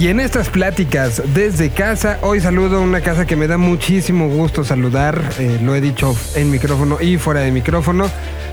[0.00, 4.28] Y en estas pláticas desde casa, hoy saludo a una casa que me da muchísimo
[4.28, 8.08] gusto saludar, eh, lo he dicho en micrófono y fuera de micrófono.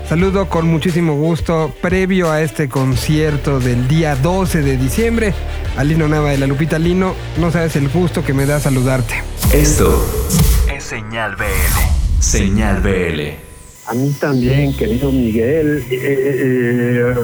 [0.08, 5.34] Saludo con muchísimo gusto previo a este concierto del día 12 de diciembre
[5.76, 7.14] a Lino Nava de la Lupita Lino.
[7.38, 9.22] No sabes el gusto que me da saludarte.
[9.52, 10.04] Esto
[10.74, 12.20] es Señal BL.
[12.20, 13.20] Señal BL.
[13.86, 15.84] A mí también, querido Miguel.
[15.92, 17.14] Eh, eh,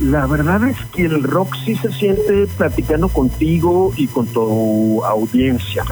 [0.00, 5.84] la verdad es que el rock sí se siente platicando contigo y con tu audiencia.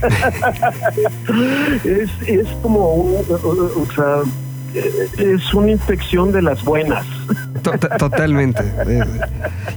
[1.84, 4.22] es, es como, un, o sea,
[5.18, 7.04] es una infección de las buenas.
[7.98, 8.62] Totalmente.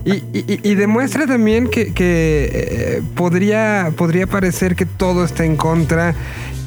[0.05, 6.13] Y, demuestra también que, eh, podría, podría parecer que todo está en contra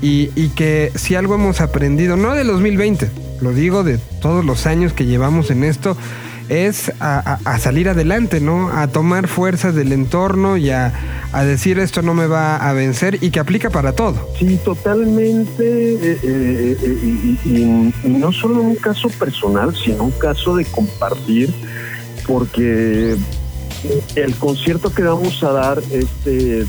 [0.02, 3.08] y, y, que si algo hemos aprendido, no del 2020,
[3.40, 5.96] lo digo de todos los años que llevamos en esto,
[6.48, 8.70] es a, salir adelante, ¿no?
[8.70, 10.92] A tomar fuerzas del entorno y a,
[11.44, 14.28] decir esto no me va a vencer y que aplica para todo.
[14.38, 15.64] Sí, totalmente.
[15.64, 17.38] Eh, eh, eh,
[18.04, 21.52] y, no solo un caso personal, sino un caso de compartir,
[22.26, 23.16] porque
[24.14, 26.64] el concierto que vamos a dar este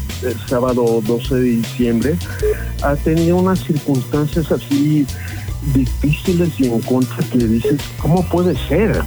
[0.48, 2.16] sábado 12 de diciembre
[2.82, 5.06] ha tenido unas circunstancias así
[5.74, 9.02] difíciles y en contra que dices, ¿cómo puede ser?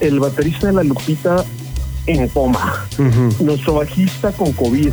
[0.00, 1.44] El baterista de la Lupita
[2.06, 2.86] en coma,
[3.40, 4.92] nuestro bajista con COVID,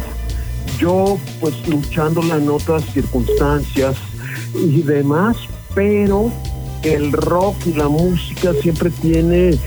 [0.78, 3.96] yo pues luchándola en otras circunstancias
[4.54, 5.38] y demás,
[5.74, 6.32] pero
[6.84, 9.58] el rock y la música siempre tiene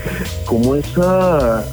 [0.45, 1.65] como esa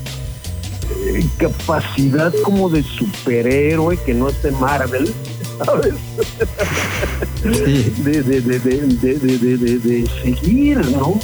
[1.07, 5.13] eh, capacidad como de superhéroe que no es de Marvel,
[5.65, 5.95] ¿sabes?
[8.05, 11.19] De, de, de, de, seguir, ¿no?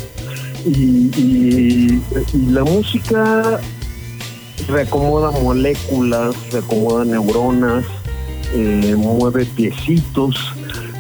[0.65, 2.01] Y,
[2.49, 3.61] la música
[4.69, 7.85] reacomoda moléculas, reacomoda neuronas,
[8.55, 10.37] eh, mueve piecitos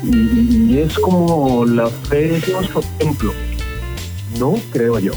[0.03, 3.32] y, es como la fe es nuestro templo,
[4.38, 4.54] ¿no?
[4.72, 5.12] Creo yo.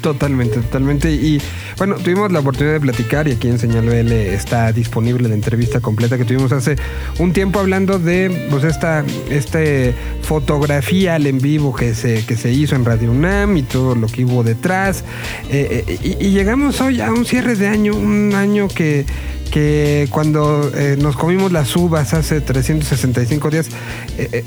[0.00, 1.12] Totalmente, totalmente.
[1.12, 1.40] Y
[1.76, 5.80] bueno, tuvimos la oportunidad de platicar y aquí en Señal BL está disponible la entrevista
[5.80, 6.76] completa que tuvimos hace
[7.18, 9.94] un tiempo hablando de pues esta este
[10.26, 14.08] fotografía al en vivo que se, que se hizo en Radio UNAM y todo lo
[14.08, 15.04] que hubo detrás.
[15.50, 19.06] Eh, eh, y, llegamos hoy a un cierre de año, un año que
[19.50, 23.68] que cuando eh, nos comimos las uvas hace 365 días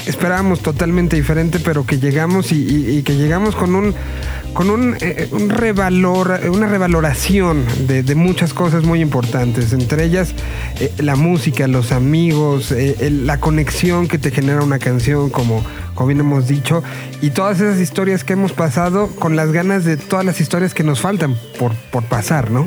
[0.06, 3.96] esperábamos totalmente diferente, pero que llegamos y que llegamos con un
[4.53, 4.97] con un,
[5.31, 10.34] un revalor, una revaloración de, muchas cosas muy importantes, entre ellas
[10.97, 15.63] la música, los amigos, la conexión que te genera una canción, como,
[16.00, 16.82] como bien hemos dicho,
[17.22, 20.82] y todas esas historias que hemos pasado con las ganas de todas las historias que
[20.82, 22.66] nos faltan por, por pasar, ¿no?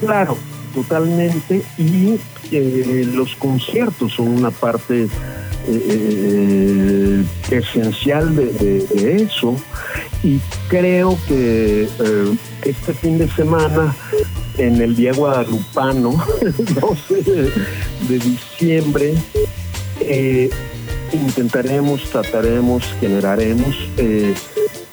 [0.00, 0.36] Claro,
[0.74, 2.18] totalmente, y
[3.14, 5.06] los conciertos son una parte
[5.68, 9.54] eh, esencial de, eso
[10.24, 13.94] y creo que eh, este fin de semana
[14.58, 17.22] en el día guadalupano, el 12
[18.08, 19.14] de, diciembre,
[20.00, 20.50] eh,
[21.12, 23.76] intentaremos, trataremos, generaremos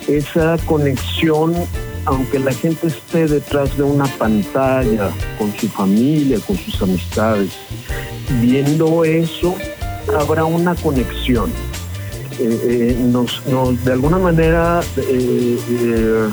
[0.07, 1.53] esa conexión
[2.05, 7.51] aunque la gente esté detrás de una pantalla, con su familia, con sus amistades,
[8.41, 9.55] viendo eso,
[10.17, 11.49] habrá una conexión.
[12.39, 16.29] Eh, eh, de alguna manera eh,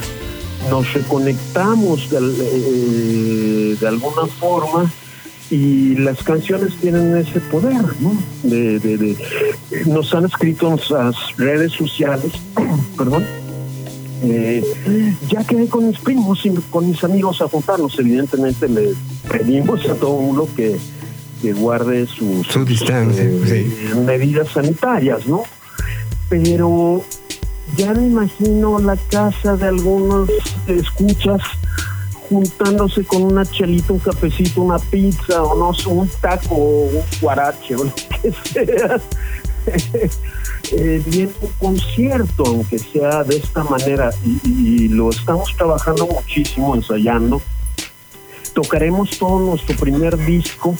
[0.70, 4.90] nos reconectamos de, alguna forma
[5.50, 8.12] y las canciones tienen ese poder, ¿no?
[8.42, 9.16] De,
[9.86, 12.32] nos han escrito en las redes sociales,
[12.96, 13.24] perdón,
[15.28, 17.98] ya quedé con mis primos y con mis amigos a juntarnos.
[17.98, 18.94] Evidentemente le
[19.28, 20.78] pedimos a todo mundo que
[21.40, 25.42] que guarde sus, Su distancia, eh, medidas sanitarias, ¿no?
[26.28, 27.02] Pero
[27.76, 30.28] ya me imagino la casa de algunos
[30.66, 31.40] escuchas
[32.30, 37.74] juntándose con una chelita, un cafecito, una pizza, o no sé, un taco, un guarache,
[37.76, 37.92] o lo
[38.22, 39.00] que sea.
[40.72, 47.42] eh, viendo un concierto, aunque sea de esta manera, y, lo estamos trabajando muchísimo, ensayando.
[48.54, 50.74] Tocaremos todo nuestro primer disco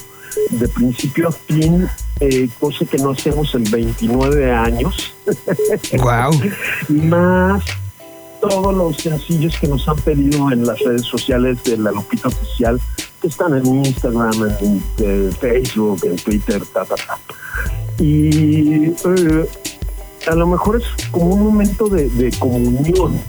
[0.50, 1.88] de principio a fin,
[2.20, 5.14] eh, cosa que no hacemos en 29 años.
[5.92, 6.32] Wow.
[6.88, 7.62] Más
[8.40, 12.80] todos los sencillos que nos han pedido en las redes sociales de la Lupita Oficial,
[13.20, 17.18] que están en Instagram, en, Facebook, en Twitter, ta, ta, ta.
[17.98, 19.46] Y eh,
[20.28, 23.20] a lo mejor es como un momento de, comunión.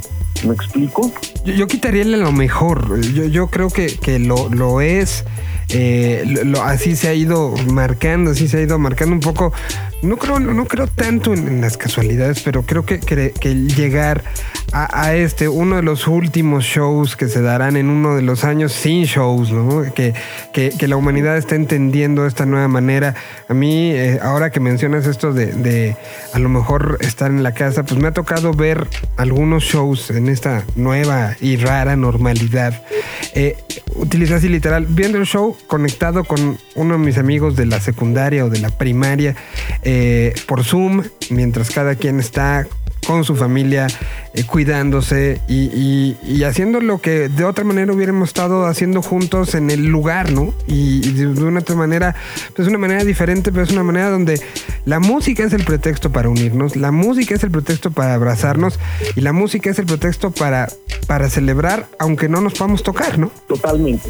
[0.45, 1.11] ¿Me explico?
[1.45, 2.99] Yo, quitaría lo mejor.
[3.13, 5.23] Yo, yo creo que, lo, es
[5.69, 6.23] eh,
[6.63, 9.53] así se ha ido marcando, así se ha ido marcando un poco.
[10.01, 14.23] No creo, no, creo tanto en, las casualidades, pero creo que, que, llegar
[14.73, 18.71] a, este, uno de los últimos shows que se darán en uno de los años
[18.71, 19.83] sin shows, ¿no?
[19.93, 20.13] Que,
[20.53, 23.13] que, la humanidad está entendiendo esta nueva manera.
[23.47, 25.95] A mí, eh, ahora que mencionas esto de, de
[26.33, 28.87] a lo mejor estar en la casa, pues me ha tocado ver
[29.17, 32.81] algunos shows en esta nueva y rara normalidad.
[33.35, 33.55] Eh,
[33.95, 38.45] utiliza así literal, viendo el show, conectado con uno de mis amigos de la secundaria
[38.45, 39.35] o de la primaria
[40.47, 42.67] por Zoom, mientras cada quien está
[43.05, 43.87] con su familia,
[44.33, 49.87] eh, cuidándose y, haciendo lo que de otra manera hubiéramos estado haciendo juntos en el
[49.87, 50.53] lugar, ¿no?
[50.67, 52.15] Y, de una otra manera,
[52.55, 54.41] pues una manera diferente, pero es una manera donde
[54.85, 58.79] la música es el pretexto para unirnos, la música es el pretexto para abrazarnos
[59.15, 60.67] y la música es el pretexto para,
[61.07, 63.31] para celebrar, aunque no nos podamos tocar, ¿no?
[63.47, 64.09] Totalmente,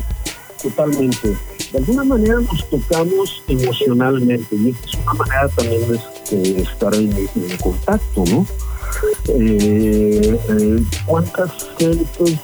[0.62, 1.36] totalmente.
[1.71, 7.29] De alguna manera nos tocamos emocionalmente y es una manera también de, estar en
[7.62, 8.45] contacto, ¿no?
[9.29, 12.39] Eh, eh, cuántas gentes,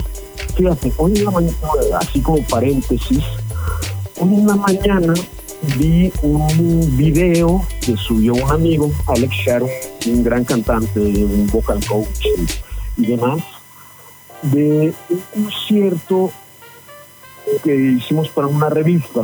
[0.56, 1.56] fíjate, hoy en la mañana,
[2.00, 3.24] así como paréntesis,
[4.20, 5.14] hoy en la mañana
[5.78, 9.70] vi un video que subió un amigo, Alex Sharon,
[10.08, 12.28] un gran cantante, un vocal coach
[12.98, 13.42] y, demás,
[14.42, 16.32] de un concierto
[17.64, 19.22] que hicimos para una revista,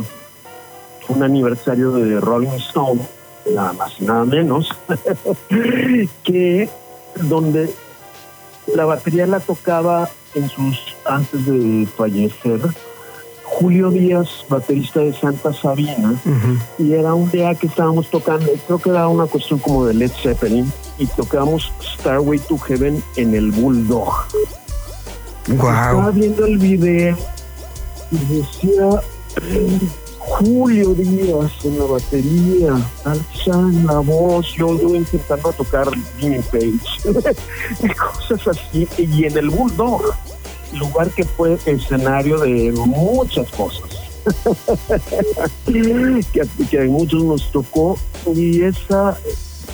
[1.08, 3.00] un aniversario de Rolling Stone,
[3.52, 4.68] nada más y nada menos,
[6.22, 6.68] que
[7.22, 7.70] donde
[8.74, 12.60] la batería la tocaba en sus antes de fallecer
[13.44, 16.14] Julio Díaz, baterista de Santa Sabina,
[16.78, 20.10] y era un día que estábamos tocando, creo que era una cuestión como de Led
[20.10, 24.26] Zeppelin, y tocamos Starway to Heaven en el Bulldog.
[25.46, 27.16] Estaba viendo el video
[28.28, 29.00] decía,
[30.26, 32.74] Julio Díaz en la batería,
[33.04, 35.86] Alza en la voz, yo, intentando tocar
[36.18, 36.80] Jimmy Page,
[38.28, 40.02] cosas así, y en el Bulldog,
[40.72, 43.90] lugar que fue escenario de muchas cosas.
[46.70, 47.98] que, a muchos nos tocó
[48.34, 49.18] y esa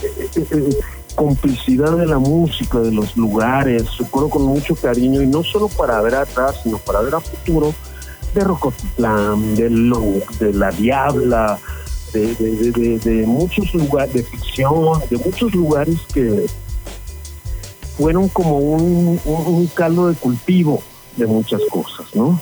[0.02, 0.76] eh, eh, eh,
[1.14, 6.00] complicidad de la música, de los lugares, recuerdo con mucho cariño y no solo para
[6.00, 7.72] ver atrás, sino para ver a futuro
[8.34, 11.58] de Rocotitlán, de Look, de La Diabla,
[12.12, 16.46] de, muchos lugares, de ficción, de muchos lugares que
[17.96, 20.82] fueron como un, un, caldo de cultivo
[21.16, 22.40] de muchas cosas, ¿no?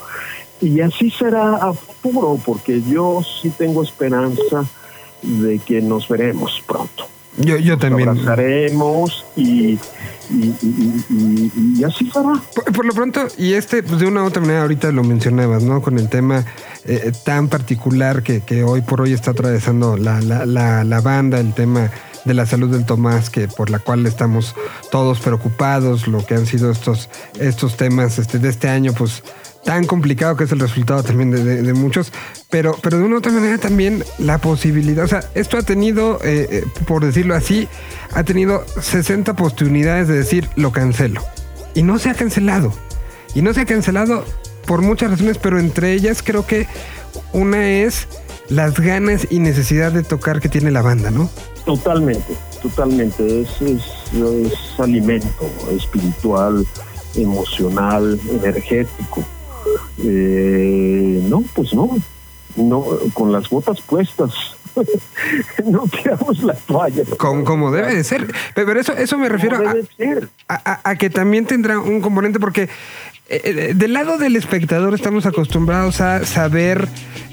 [0.60, 4.64] Y así será a futuro, porque yo sí tengo esperanza
[5.22, 7.07] de que nos veremos pronto.
[7.38, 8.08] Yo, yo también.
[8.08, 9.78] Nos abrazaremos y
[10.30, 12.40] y, así será.
[12.74, 15.80] Por, lo pronto, y este, pues de una u otra manera, ahorita lo mencionabas, ¿no?
[15.80, 16.44] Con el tema
[16.84, 20.44] eh, tan particular que, hoy por hoy está atravesando la, la,
[20.84, 21.90] la, banda, el tema
[22.24, 24.54] de la salud del Tomás, que por la cual estamos
[24.90, 27.08] todos preocupados, lo que han sido estos,
[27.38, 29.22] estos temas este, de este año, pues
[29.68, 32.10] tan complicado que es el resultado también de, muchos,
[32.48, 36.18] pero, pero de una u otra manera también la posibilidad, o sea, esto ha tenido,
[36.24, 37.68] eh, eh, por decirlo así,
[38.14, 41.22] ha tenido 60 oportunidades de decir lo cancelo.
[41.74, 42.72] Y no se ha cancelado.
[43.34, 44.24] Y no se ha cancelado
[44.64, 46.66] por muchas razones, pero entre ellas creo que
[47.34, 48.08] una es
[48.48, 51.28] las ganas y necesidad de tocar que tiene la banda, ¿no?
[51.66, 53.42] Totalmente, totalmente.
[53.42, 53.82] Es, es,
[54.14, 55.28] es alimento
[55.76, 56.66] espiritual,
[57.16, 59.26] emocional, energético.
[60.02, 61.96] Eh, no, pues no,
[62.56, 64.32] no, con las botas puestas.
[65.64, 67.02] no tiramos la toalla.
[67.16, 68.32] Como, debe de ser.
[68.54, 69.58] Pero eso, eso me refiero
[70.48, 72.68] a, que también tendrá un componente porque
[73.30, 76.88] eh, eh, del lado del espectador estamos acostumbrados a saber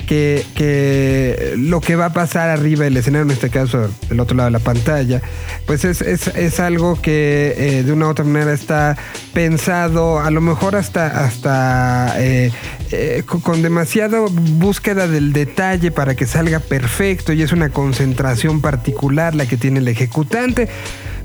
[0.05, 4.47] que, lo que va a pasar arriba del escenario, en este caso del otro lado
[4.47, 5.21] de la pantalla,
[5.65, 8.97] pues es, algo que eh, de una u otra manera está
[9.33, 12.13] pensado, a lo mejor hasta, hasta
[13.25, 19.47] con demasiada búsqueda del detalle para que salga perfecto y es una concentración particular la
[19.47, 20.67] que tiene el ejecutante.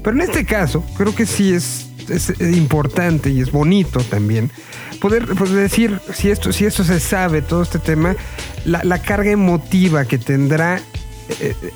[0.02, 4.50] Pero en este caso, creo que sí es, es importante y es bonito también
[5.00, 8.14] poder, decir, si esto, si esto se sabe, todo este tema,
[8.64, 10.82] la, carga emotiva que tendrá eh,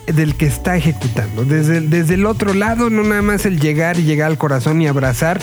[0.07, 1.45] del que está ejecutando.
[1.45, 4.89] Desde, desde el otro lado, no nada más el llegar y llegar al corazón y
[4.89, 5.41] abrazar,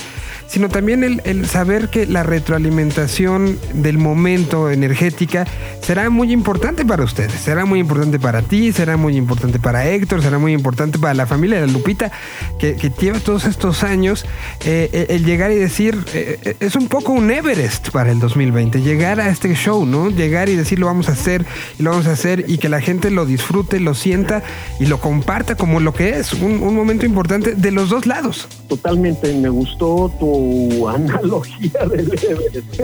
[0.52, 5.48] sino también el, saber que la retroalimentación del momento energética
[5.82, 10.22] será muy importante para ustedes, será muy importante para ti, será muy importante para Héctor,
[10.22, 12.12] será muy importante para la familia de la Lupita,
[12.60, 14.26] que, lleva todos estos años,
[14.66, 18.82] eh, eh, el llegar y decir, eh, es un poco un Everest para el 2020,
[18.82, 20.10] llegar a este show, ¿no?
[20.10, 21.46] Llegar y decir lo vamos a hacer
[21.80, 24.44] y lo vamos a hacer y que la gente lo disfrute, lo sienta
[24.80, 28.48] y lo comparta como lo que es, un, un momento importante de los dos lados.
[28.68, 32.80] Totalmente, me gustó tu analogía del Everest.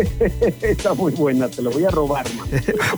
[0.63, 2.47] Está muy buena, te la voy a robar, man.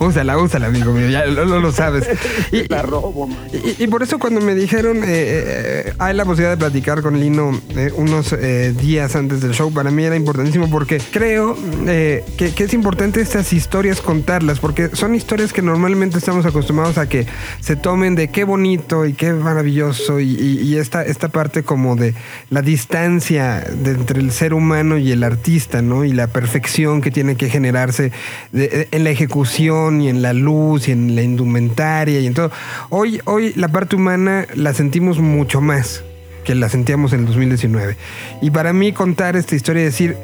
[0.00, 2.08] úsala, úsala, amigo mío, ya lo, lo sabes.
[2.52, 3.38] Y, la robo, man.
[3.78, 7.58] Y, por eso cuando me dijeron, eh, eh, hay la posibilidad de platicar con Lino
[7.76, 8.34] eh, unos
[8.80, 13.52] días antes del show, para mí era importantísimo porque creo que, que, es importante estas
[13.52, 17.26] historias contarlas, porque son historias que normalmente estamos acostumbrados a que
[17.60, 22.14] se tomen de qué bonito y qué maravilloso y, esta, esta parte como de
[22.50, 26.04] la distancia entre el ser humano y el artista, ¿no?
[26.04, 28.12] Y la perfección que tiene que generarse
[28.52, 32.50] en la ejecución y en la luz y en la indumentaria y en todo.
[32.90, 36.02] Hoy, hoy la parte humana la sentimos mucho más
[36.44, 37.96] que la sentíamos en el 2019.
[38.42, 40.16] Y para mí contar esta historia y decir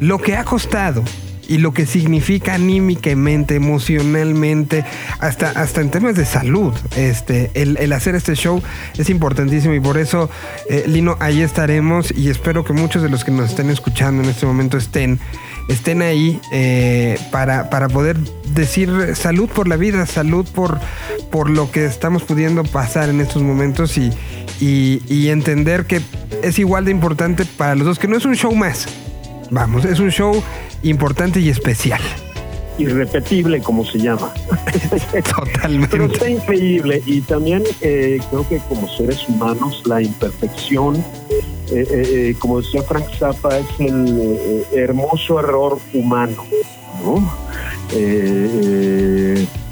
[0.00, 1.02] lo que ha costado
[1.48, 4.84] y lo que significa anímicamente, emocionalmente,
[5.18, 6.72] hasta, hasta en temas de salud.
[6.96, 8.62] Este, el, hacer este show
[8.98, 10.30] es importantísimo y por eso,
[10.68, 14.28] eh, Lino, ahí estaremos y espero que muchos de los que nos estén escuchando en
[14.28, 15.20] este momento estén,
[15.68, 18.18] estén ahí eh, para, para poder
[18.54, 20.80] decir salud por la vida, salud por,
[21.30, 24.12] por lo que estamos pudiendo pasar en estos momentos y,
[24.60, 26.00] y entender que
[26.42, 28.86] es igual de importante para los dos, que no es un show más.
[29.50, 30.42] Vamos, es un show
[30.84, 32.00] importante y especial.
[32.78, 34.32] Irrepetible, como se llama.
[35.36, 35.88] Totalmente.
[35.90, 37.02] Pero está increíble.
[37.06, 40.96] Y también eh, creo que como seres humanos, la imperfección,
[41.70, 46.44] eh, eh, como decía Frank Zappa, es el hermoso error humano.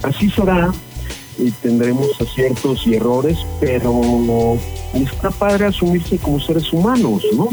[0.02, 0.72] así será
[1.38, 4.58] y tendremos aciertos y errores, pero
[4.94, 7.48] está padre asumirse como seres humanos, ¿no?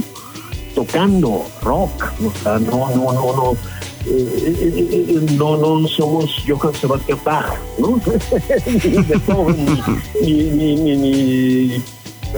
[0.79, 3.51] Tocando rock, o sea, no, no, no, no.
[4.05, 7.99] Eh, eh, eh, no, no somos Johann Sebastian Bach, ¿no?
[10.21, 11.83] ni, ni, ni,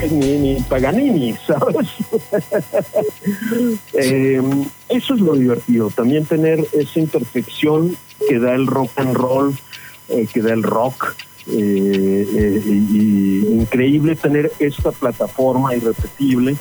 [0.09, 1.87] ni, ni, Paganini, ¿sabes?
[4.89, 7.95] eso es lo divertido, también tener esa imperfección
[8.27, 9.55] que da el rock and roll,
[10.33, 11.13] que da el rock.
[11.45, 11.61] y
[13.53, 16.55] increíble tener esta plataforma irrepetible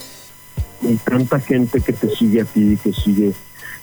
[0.82, 3.32] y tanta gente que te sigue a ti, que sigue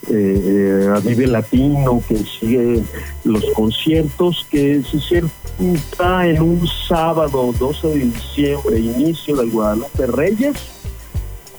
[0.09, 2.83] eh, a Vive Latino, que sigue
[3.23, 10.55] los conciertos, que se cierta en un sábado 12 de diciembre, inicio del Guadalupe Reyes,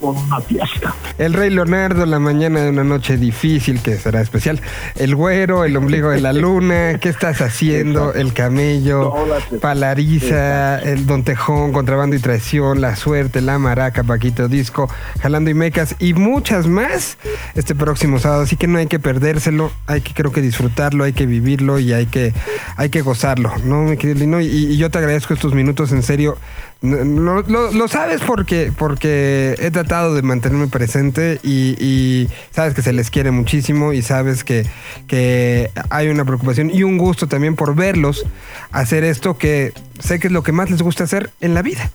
[0.01, 0.95] con una fiesta.
[1.19, 4.61] El Rey Leonardo, la mañana de una noche difícil que será especial.
[4.97, 8.13] El güero, el ombligo de la luna, ¿qué estás haciendo?
[8.15, 9.15] El camello,
[9.61, 14.89] Palariza, el Don Tejón, Contrabando y Traición, La Suerte, La Maraca, Paquito Disco,
[15.21, 17.19] Jalando y Mecas y muchas más
[17.55, 18.43] este próximo sábado.
[18.43, 21.93] Así que no hay que perdérselo, hay que creo que disfrutarlo, hay que vivirlo y
[21.93, 22.33] hay que,
[22.77, 24.41] hay que gozarlo, ¿no, mi querido Lino?
[24.41, 26.39] Y, y yo te agradezco estos minutos, en serio.
[26.81, 33.33] Lo, sabes porque, porque he tratado de mantenerme presente y, sabes que se les quiere
[33.33, 34.65] muchísimo y sabes que,
[35.09, 38.25] que hay una preocupación y un gusto también por verlos
[38.71, 41.91] hacer esto que sé que es lo que más les gusta hacer en la vida.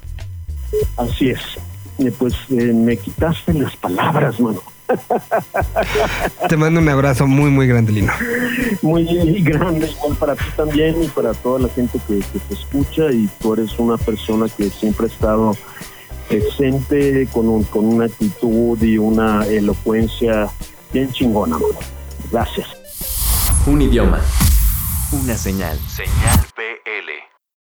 [0.98, 1.42] Así es.
[2.18, 4.62] Pues eh, me quitaste las palabras, mano.
[6.50, 8.13] Te mando un abrazo muy, muy grande, Lino.
[8.81, 9.05] Muy
[9.41, 13.12] grande, igual para ti también y para toda la gente que, te escucha.
[13.12, 15.55] Y tú eres una persona que siempre ha estado
[16.27, 20.50] presente con, con una actitud y una elocuencia
[20.91, 21.57] bien chingona,
[22.31, 22.67] Gracias.
[23.65, 24.19] Un idioma.
[25.12, 25.77] Una señal.
[25.88, 26.42] Señal